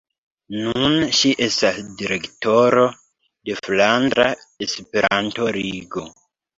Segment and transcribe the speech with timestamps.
[0.61, 2.87] Nun ŝi estas direktoro
[3.51, 4.29] de Flandra
[4.71, 6.11] Esperanto-Ligo.